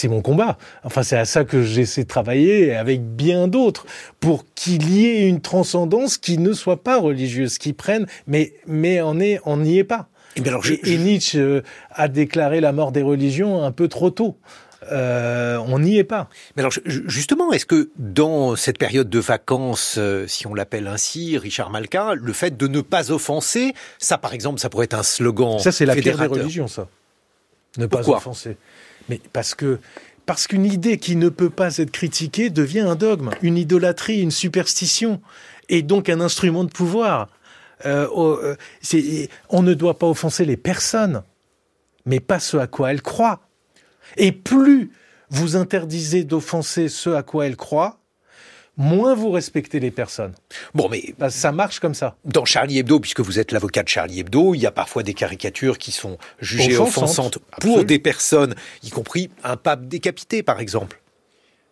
[0.05, 0.57] mon combat.
[0.85, 3.87] Enfin, c'est à ça que j'essaie de travailler, avec bien d'autres,
[4.19, 9.03] pour qu'il y ait une transcendance qui ne soit pas religieuse, qui prenne, mais, mais
[9.03, 10.09] on n'y on est pas.
[10.37, 13.89] Et, alors, je, et, et Nietzsche euh, a déclaré la mort des religions un peu
[13.89, 14.37] trop tôt.
[14.93, 16.29] Euh, on n'y est pas.
[16.57, 21.37] Mais alors justement, est-ce que dans cette période de vacances, euh, si on l'appelle ainsi,
[21.37, 25.03] Richard Malka, le fait de ne pas offenser, ça par exemple, ça pourrait être un
[25.03, 25.59] slogan.
[25.59, 26.89] Ça c'est la pire des religions, ça.
[27.77, 28.57] Ne pas offenser.
[29.09, 29.79] Mais parce que
[30.27, 34.31] parce qu'une idée qui ne peut pas être critiquée devient un dogme, une idolâtrie, une
[34.31, 35.21] superstition,
[35.69, 37.29] et donc un instrument de pouvoir.
[37.87, 38.57] Euh,
[39.49, 41.23] on ne doit pas offenser les personnes,
[42.05, 43.48] mais pas ce à quoi elles croient.
[44.17, 44.91] Et plus
[45.31, 47.99] vous interdisez d'offenser ce à quoi elles croient,
[48.77, 50.33] moins vous respectez les personnes.
[50.75, 52.17] Bon, mais bah, ça marche comme ça.
[52.25, 55.15] Dans Charlie Hebdo, puisque vous êtes l'avocat de Charlie Hebdo, il y a parfois des
[55.15, 60.61] caricatures qui sont jugées offensantes, offensantes pour des personnes, y compris un pape décapité, par
[60.61, 61.01] exemple.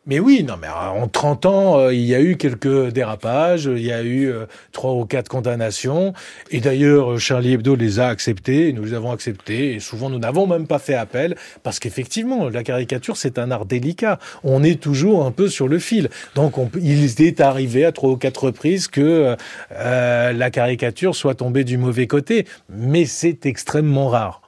[0.08, 3.84] Mais oui, non, mais en 30 ans, euh, il y a eu quelques dérapages, il
[3.84, 6.12] y a eu euh, trois ou quatre condamnations,
[6.52, 10.20] et d'ailleurs, Charlie Hebdo les a acceptés, et nous les avons acceptés, et souvent nous
[10.20, 14.20] n'avons même pas fait appel, parce qu'effectivement, la caricature, c'est un art délicat.
[14.44, 16.08] On est toujours un peu sur le fil.
[16.36, 19.36] Donc, on, il est arrivé à trois ou quatre reprises que
[19.72, 24.42] euh, la caricature soit tombée du mauvais côté, mais c'est extrêmement rare.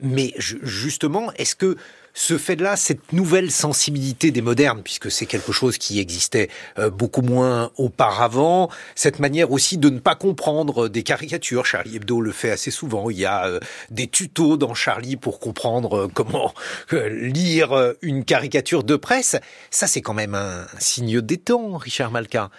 [0.00, 1.76] Mais justement, est-ce que
[2.18, 7.22] ce fait-là, cette nouvelle sensibilité des modernes, puisque c'est quelque chose qui existait euh, beaucoup
[7.22, 11.64] moins auparavant, cette manière aussi de ne pas comprendre des caricatures.
[11.64, 13.08] Charlie Hebdo le fait assez souvent.
[13.08, 16.52] Il y a euh, des tutos dans Charlie pour comprendre euh, comment
[16.90, 19.36] lire une caricature de presse.
[19.70, 22.50] Ça, c'est quand même un signe des temps, Richard Malka.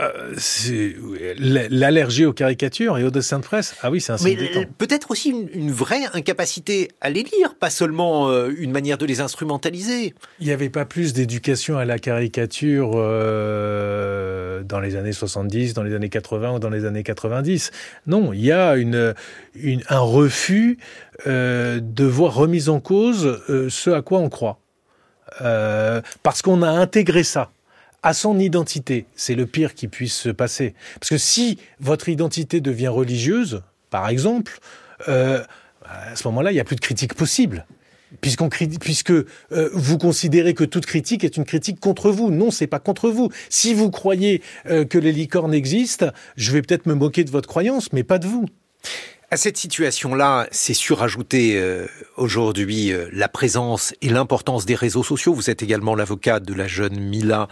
[0.00, 0.94] Euh, c'est
[1.40, 3.74] l'allergie aux caricatures et aux dessins de presse.
[3.82, 4.36] Ah oui, c'est un Mais
[4.78, 9.20] peut-être aussi une, vraie incapacité à les lire, pas seulement euh, une manière de les
[9.20, 10.14] instrumentaliser.
[10.38, 15.82] Il n'y avait pas plus d'éducation à la caricature euh, dans les années 70, dans
[15.82, 17.72] les années 80 ou dans les années 90.
[18.06, 19.14] Non, il y a une,
[19.56, 20.78] une un refus
[21.26, 24.60] de voir remise en cause ce à quoi on croit.
[25.40, 27.50] parce qu'on a intégré ça
[28.08, 29.04] à son identité.
[29.16, 30.72] C'est le pire qui puisse se passer.
[30.98, 34.60] Parce que si votre identité devient religieuse, par exemple,
[35.08, 35.44] euh,
[35.84, 37.66] à ce moment-là, il n'y a plus de critique possible.
[38.22, 39.28] Puisque euh,
[39.74, 42.30] vous considérez que toute critique est une critique contre vous.
[42.30, 43.28] Non, c'est pas contre vous.
[43.50, 44.40] Si vous croyez
[44.70, 48.18] euh, que les licornes existent, je vais peut-être me moquer de votre croyance, mais pas
[48.18, 48.46] de vous.
[49.30, 55.34] À cette situation-là, c'est surajouté euh, aujourd'hui la présence et l'importance des réseaux sociaux.
[55.34, 57.48] Vous êtes également l'avocat de la jeune Mila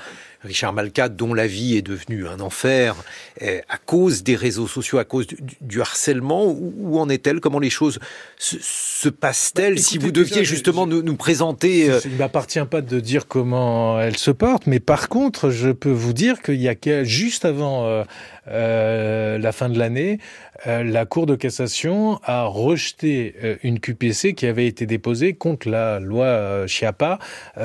[0.47, 2.97] Richard Malka, dont la vie est devenue un enfer
[3.43, 5.27] euh, à cause des réseaux sociaux, à cause
[5.61, 6.47] du, harcèlement.
[6.47, 7.41] Où, en est-elle?
[7.41, 7.99] Comment les choses
[8.39, 9.75] se, passent-elles?
[9.75, 11.91] Bah, Si vous deviez justement nous, nous, présenter...
[12.05, 15.91] Il ne m'appartient pas de dire comment elles se portent, mais par contre, je peux
[15.91, 18.05] vous dire qu'il y a juste avant
[18.47, 20.19] la fin de l'année,
[20.65, 26.67] la Cour de cassation a rejeté une QPC qui avait été déposée contre la loi
[26.67, 27.19] Chiapa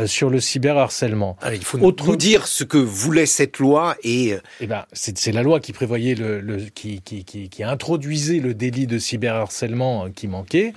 [0.06, 1.38] sur le cyberharcèlement.
[1.42, 4.38] Alors, il faut nous dire ce que voulait cette loi et...
[4.62, 8.54] Eh ben, c'est la loi qui prévoyait le, le qui, qui, qui, qui, introduisait le
[8.54, 10.72] délit de cyberharcèlement qui manquait,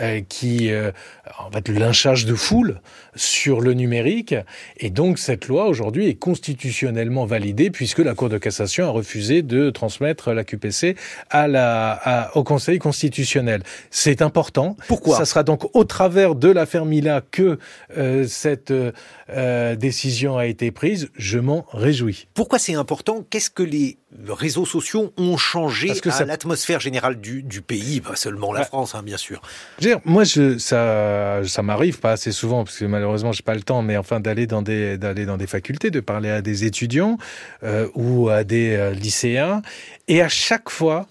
[0.00, 0.92] euh, qui euh,
[1.40, 2.80] en fait le lynchage de foule
[3.16, 4.36] sur le numérique
[4.76, 9.42] et donc cette loi aujourd'hui est constitutionnellement validée puisque la Cour de cassation a refusé
[9.42, 10.94] de transmettre la QPC
[11.30, 13.64] à la à, au Conseil constitutionnel.
[13.90, 14.76] C'est important.
[14.86, 17.58] Pourquoi Ça sera donc au travers de l'affaire Mila que
[17.96, 21.10] euh, cette euh, décision a été prise.
[21.16, 22.26] Je m'en réjouis.
[22.34, 23.24] Pourquoi c'est important?
[23.28, 23.98] Qu'est-ce que les
[24.28, 28.66] réseaux sociaux ont changé que à l'atmosphère générale du, du, pays, pas seulement la bah,
[28.66, 29.40] France, hein, bien sûr.
[29.78, 33.62] Dire, moi, je, ça, ça m'arrive pas assez souvent parce que malheureusement, j'ai pas le
[33.62, 37.18] temps, mais enfin d'aller dans des d'aller dans des facultés, de parler à des étudiants
[37.62, 39.62] euh, ou à des euh, lycéens,
[40.08, 41.06] et à chaque fois,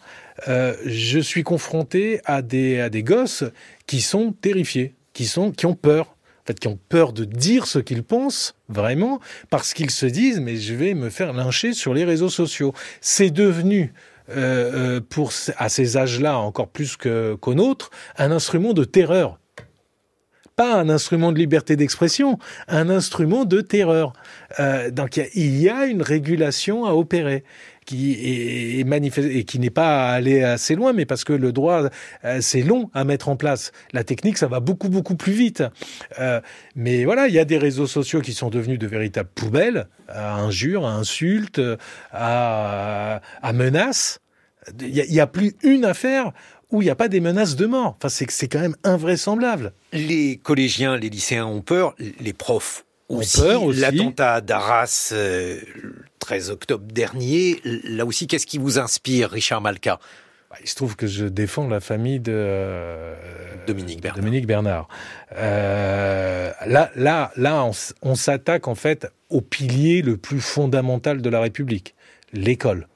[0.48, 3.44] euh, je suis confronté à des à des gosses
[3.88, 6.15] qui sont terrifiés, qui sont qui ont peur
[6.58, 10.74] qui ont peur de dire ce qu'ils pensent vraiment, parce qu'ils se disent mais je
[10.74, 12.74] vais me faire lyncher sur les réseaux sociaux.
[13.02, 13.94] C'est devenu
[14.32, 19.40] euh, euh, pour à ces âges-là encore plus qu'au nôtre un instrument de terreur.
[20.56, 24.14] Pas un instrument de liberté d'expression, un instrument de terreur.
[24.60, 27.44] Euh, donc il y a une régulation à opérer
[27.89, 28.86] qui est,
[29.17, 31.89] et qui n'est pas allé assez loin, mais parce que le droit
[32.23, 33.71] euh, c'est long à mettre en place.
[33.93, 35.63] La technique ça va beaucoup beaucoup plus vite.
[36.19, 36.39] Euh,
[36.75, 40.36] mais voilà, il y a des réseaux sociaux qui sont devenus de véritables poubelles à
[40.36, 41.60] injures, à insultes,
[42.12, 44.19] à, à menaces.
[44.82, 46.32] Il n'y a, a, plus une affaire
[46.69, 47.97] où il n'y a pas des menaces de mort.
[47.97, 49.73] Enfin, c'est quand même invraisemblable.
[49.93, 53.41] Les collégiens, les lycéens ont peur, les profs aussi.
[53.73, 55.60] L'attentat d'Arras, euh,
[56.30, 60.00] 13 octobre dernier, là aussi, qu'est-ce qui vous inspire, Richard Malka?
[60.52, 63.15] Bah, il se trouve que je défends la famille de euh,
[63.65, 64.20] Dominique Bernard.
[64.22, 64.88] Dominique Bernard.
[65.36, 67.72] Euh, là, là, là, on,
[68.04, 71.96] on s'attaque en fait au pilier le plus fondamental de la République,
[72.32, 72.88] l'école.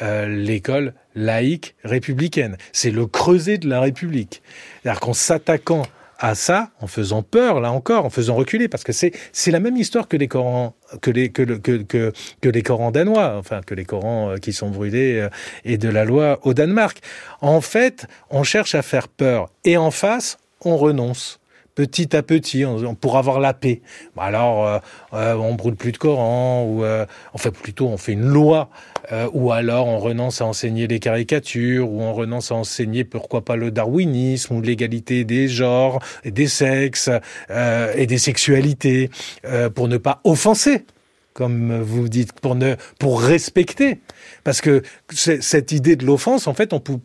[0.00, 2.56] Euh, l'école laïque républicaine.
[2.72, 4.40] C'est le creuset de la République.
[4.82, 5.82] C'est-à-dire qu'en s'attaquant
[6.20, 9.12] à ça, en faisant peur, là encore, en faisant reculer, parce que c'est
[9.50, 13.36] la même histoire que les Corans que les que, que, que, que les Corans danois,
[13.38, 15.28] enfin que les Corans euh, qui sont brûlés euh,
[15.64, 17.00] et de la loi au Danemark.
[17.40, 21.39] En fait, on cherche à faire peur et en face, on renonce
[21.80, 22.62] petit à petit,
[23.00, 23.80] pour avoir la paix.
[24.18, 24.78] Alors, euh,
[25.14, 28.68] euh, on brûle plus de Coran, ou euh, fait plutôt on fait une loi,
[29.12, 33.46] euh, ou alors on renonce à enseigner les caricatures, ou on renonce à enseigner pourquoi
[33.46, 37.08] pas le darwinisme ou l'égalité des genres, des sexes
[37.96, 39.10] et des sexualités,
[39.74, 40.84] pour ne pas offenser
[41.32, 44.00] comme vous dites, pour ne, pour respecter.
[44.44, 46.98] Parce que cette idée de l'offense, en fait, on peut,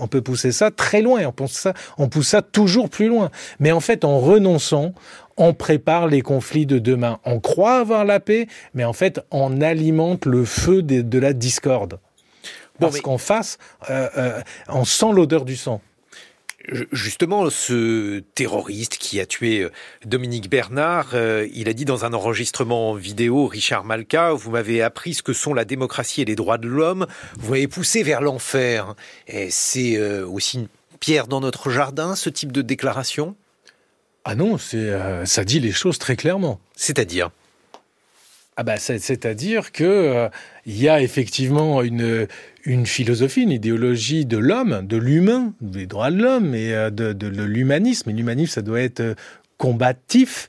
[0.00, 3.30] on peut pousser ça très loin, on pousse ça, on pousse ça toujours plus loin.
[3.60, 4.94] Mais en fait, en renonçant,
[5.36, 7.18] on prépare les conflits de demain.
[7.24, 11.98] On croit avoir la paix, mais en fait, on alimente le feu de, la discorde.
[12.78, 13.58] Parce qu'en face,
[13.90, 15.80] euh, euh, on sent l'odeur du sang.
[16.92, 19.70] Justement, ce terroriste qui a tué euh,
[20.04, 25.14] Dominique Bernard, euh, il a dit dans un enregistrement vidéo, Richard Malka, vous m'avez appris
[25.14, 27.06] ce que sont la démocratie et les droits de l'homme,
[27.38, 28.94] vous m'avez poussé vers l'enfer.
[29.26, 30.68] Et c'est euh, aussi une
[31.00, 33.36] pierre dans notre jardin, ce type de déclaration?
[34.24, 36.58] Ah non, ça dit les choses très clairement.
[36.74, 37.30] C'est-à-dire?
[38.56, 40.28] Ah bah, c'est-à-dire que
[40.66, 42.26] il y a effectivement une,
[42.86, 48.10] philosophie, une idéologie de l'homme, de l'humain, des droits de l'homme et euh, de, l'humanisme.
[48.10, 49.14] Et l'humanisme, ça doit être euh,
[49.58, 50.48] combatif.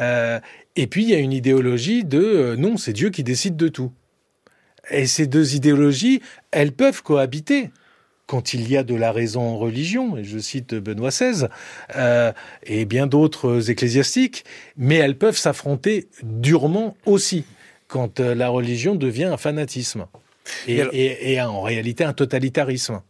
[0.00, 0.40] Euh,
[0.74, 3.92] et puis il y a une idéologie de non, c'est Dieu qui décide de tout.
[4.90, 6.20] Et ces deux idéologies,
[6.50, 7.70] elles peuvent cohabiter
[8.26, 11.48] quand il y a de la raison en religion, et je cite Benoît XVI,
[12.64, 14.44] et bien d'autres ecclésiastiques,
[14.78, 17.44] mais elles peuvent s'affronter durement aussi
[17.92, 20.06] quand euh, la religion devient un fanatisme
[20.66, 23.02] et, et, et en réalité un totalitarisme.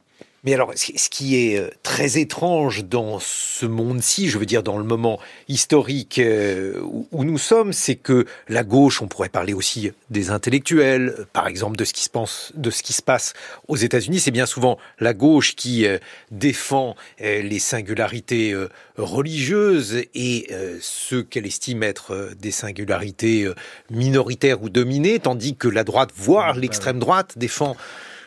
[0.45, 4.77] Mais alors, ce qui est euh, très étrange dans ce monde-ci, je veux dire dans
[4.77, 9.93] le moment historique euh, où nous sommes, c'est que la gauche, on pourrait parler aussi
[10.11, 13.35] des intellectuels, euh, par exemple de ce qui se passe, de ce qui se passe
[13.69, 15.87] aux États-Unis, c'est bien souvent la gauche qui
[16.31, 18.55] défend les singularités
[18.97, 20.49] religieuses et
[20.81, 23.51] ce qu'elle estime être des singularités
[23.91, 27.77] minoritaires ou dominées, tandis que la droite, voire l'extrême droite, défend.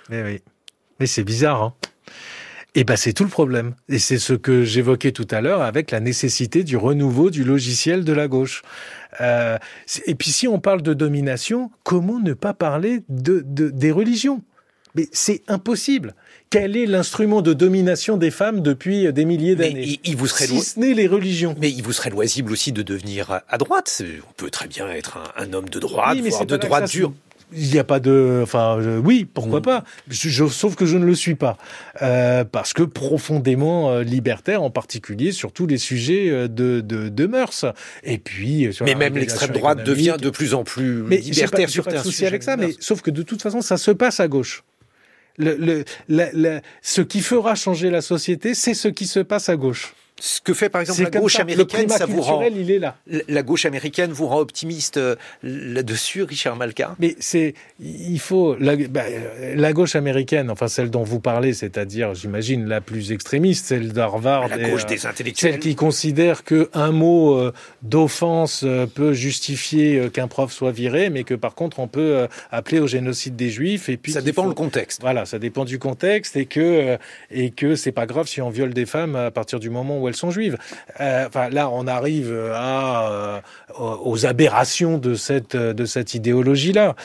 [0.10, 0.41] Mais oui.
[0.99, 1.73] Mais c'est bizarre, hein
[2.75, 3.73] et ben c'est tout le problème.
[3.88, 8.03] Et c'est ce que j'évoquais tout à l'heure avec la nécessité du renouveau du logiciel
[8.03, 8.63] de la gauche.
[9.21, 9.57] Euh,
[10.05, 14.43] et puis si on parle de domination, comment ne pas parler de, de des religions?
[14.93, 16.15] Mais c'est impossible.
[16.49, 19.99] Quel est l'instrument de domination des femmes depuis des milliers d'années?
[20.03, 21.55] il, vous serait Si ce n'est les religions.
[21.59, 24.01] Mais il vous serait loisible aussi de devenir à droite.
[24.29, 27.13] On peut très bien être un, un homme de droite, oui, voire de droite dure.
[27.53, 29.63] Il n'y a pas de, enfin, euh, oui, pourquoi mm.
[29.63, 29.84] pas.
[30.10, 31.58] Je, sauf que je ne le suis pas,
[32.01, 37.10] euh, parce que profondément euh, libertaire, en particulier sur tous les sujets euh, de, de,
[37.10, 37.65] de mœurs.
[38.03, 41.84] Et puis, mais même l'extrême droite devient de plus en plus mais libertaire pas, sur
[41.84, 42.58] pas de souci avec ça.
[42.58, 44.63] Mais sauf que de toute façon, ça se passe à gauche.
[45.38, 49.49] Le, le, la, la, ce qui fera changer la société, c'est ce qui se passe
[49.49, 49.93] à gauche.
[50.17, 52.41] Ce que fait par exemple la gauche américaine, ça vous rend.
[52.43, 52.95] Il est là.
[53.28, 56.95] La gauche américaine vous rend optimiste euh, là-dessus, Richard Malka?
[56.99, 59.04] Mais c'est, il faut la, bah,
[59.56, 64.47] la, gauche américaine, enfin celle dont vous parlez, c'est-à-dire, j'imagine la plus extrémiste, celle d'Harvard,
[64.47, 67.51] la gauche des intellectuels, celle qui considère que un mot euh,
[67.82, 72.80] d'offense euh, peut justifier qu'un prof soit viré, mais que par contre on peut appeler
[72.80, 73.89] au génocide des Juifs.
[73.89, 74.49] Et puis ça dépend faut...
[74.49, 75.01] le contexte.
[75.01, 76.97] Voilà, ça dépend du contexte et que
[77.32, 80.05] et que c'est pas grave si on viole des femmes à partir du moment où
[80.08, 80.58] elles sont juives.
[81.00, 83.39] Euh, enfin, là, on arrive à, euh,
[83.80, 86.96] aux aberrations de cette, de cette idéologie-là.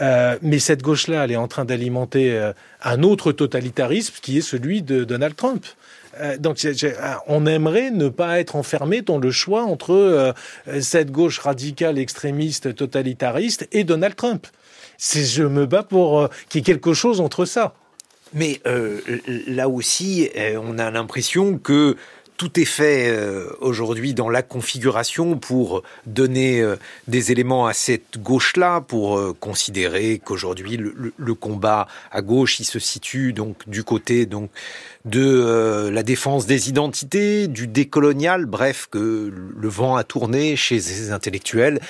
[0.00, 4.42] Euh, mais cette gauche-là, elle est en train d'alimenter euh, un autre totalitarisme qui est
[4.42, 5.64] celui de Donald Trump.
[6.20, 6.64] Euh, donc,
[7.26, 10.34] on aimerait ne pas être enfermé dans le choix entre
[10.80, 14.46] cette gauche radicale, extrémiste, totalitariste et Donald Trump.
[14.98, 17.74] Je me bats pour qu'il y ait quelque chose entre ça.
[18.34, 19.00] Mais euh,
[19.46, 20.28] là aussi,
[20.60, 21.96] on a l'impression que
[22.38, 26.76] tout est fait euh, aujourd'hui dans la configuration pour donner euh,
[27.08, 32.78] des éléments à cette gauche-là, pour euh, considérer qu'aujourd'hui le, combat à gauche, il se
[32.78, 34.50] situe donc du côté donc
[35.04, 41.12] de la défense des identités, du décolonial, bref, que le vent a tourné chez les
[41.12, 41.80] intellectuels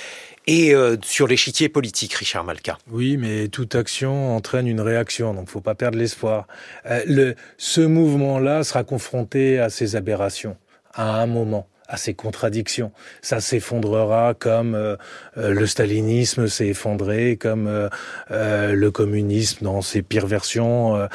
[0.49, 2.79] et euh, sur l'échiquier politique, Richard Malka.
[2.91, 6.49] Oui, mais toute action entraîne une réaction, donc faut pas perdre l'espoir.
[6.87, 10.57] Euh, le, ce mouvement-là sera confronté à ces aberrations
[10.95, 12.93] à un moment à ces contradictions.
[13.23, 14.97] Ça s'effondrera comme euh,
[15.39, 17.89] euh le stalinisme s'est effondré, comme euh,
[18.31, 21.09] euh, le communisme dans ses pires versions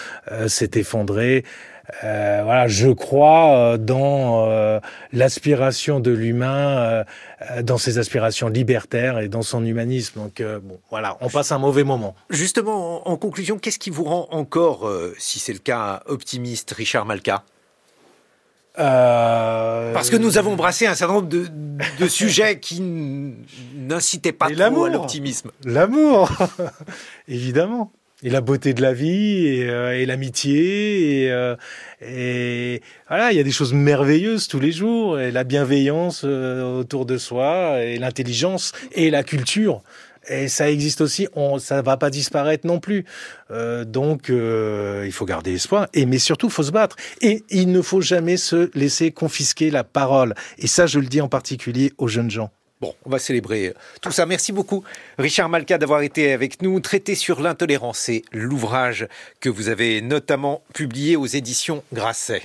[0.48, 1.46] s'est effondré.
[2.04, 4.80] Euh, voilà, je crois euh, dans euh,
[5.12, 7.04] l'aspiration de l'humain,
[7.62, 10.22] dans ses aspirations libertaires et dans son humanisme.
[10.22, 12.16] Donc bon, voilà, on passe un mauvais moment.
[12.30, 17.44] Justement, en, conclusion, qu'est-ce qui vous rend encore, si c'est le cas, optimiste, Richard Malka?
[18.80, 19.94] Euh...
[19.94, 21.48] Parce que nous avons brassé un certain nombre de,
[22.00, 25.52] de sujets qui n'incitaient pas trop à l'optimisme.
[25.64, 26.32] L'amour,
[27.28, 27.92] évidemment
[28.24, 31.56] et la beauté de la vie et, euh, et l'amitié et, euh,
[32.02, 36.80] et, voilà il y a des choses merveilleuses tous les jours et la bienveillance euh,
[36.80, 39.82] autour de soi et l'intelligence et la culture.
[40.30, 43.04] Et ça existe aussi on ça va pas disparaître non plus.
[43.52, 46.96] Euh, donc il faut garder espoir et mais surtout faut se battre.
[47.22, 50.34] Et il ne faut jamais se laisser confisquer la parole.
[50.60, 52.52] Et ça je le dis en particulier aux jeunes gens
[52.84, 54.26] Bon, on va célébrer tout ça.
[54.26, 54.84] Merci beaucoup,
[55.18, 56.82] Richard Malka, d'avoir été avec nous.
[56.82, 59.08] Traité sur l'intolérance, c'est l'ouvrage
[59.40, 62.42] que vous avez notamment publié aux éditions Grasset.